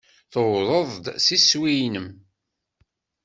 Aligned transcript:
Tuwḍeḍ 0.31 0.89
s 1.25 1.27
iswi-nnem. 1.37 2.07